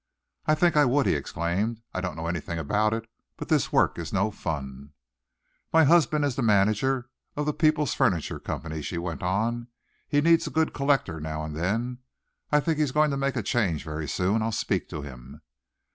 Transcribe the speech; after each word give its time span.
"I 0.47 0.55
think 0.55 0.75
I 0.75 0.83
would," 0.83 1.05
he 1.05 1.13
exclaimed. 1.13 1.83
"I 1.93 2.01
don't 2.01 2.15
know 2.17 2.25
anything 2.25 2.57
about 2.57 2.91
it, 2.91 3.07
but 3.37 3.49
this 3.49 3.71
work 3.71 3.99
is 3.99 4.11
no 4.11 4.31
fun." 4.31 4.93
"My 5.71 5.83
husband 5.83 6.25
is 6.25 6.35
the 6.35 6.41
manager 6.41 7.11
of 7.37 7.45
The 7.45 7.53
People's 7.53 7.93
Furniture 7.93 8.39
Company," 8.39 8.81
she 8.81 8.97
went 8.97 9.21
on. 9.21 9.67
"He 10.07 10.19
needs 10.19 10.47
a 10.47 10.49
good 10.49 10.73
collector 10.73 11.19
now 11.19 11.43
and 11.43 11.55
then. 11.55 11.99
I 12.51 12.59
think 12.59 12.79
he's 12.79 12.91
going 12.91 13.11
to 13.11 13.15
make 13.15 13.35
a 13.35 13.43
change 13.43 13.83
very 13.83 14.07
soon. 14.07 14.41
I'll 14.41 14.51
speak 14.51 14.89
to 14.89 15.03
him." 15.03 15.41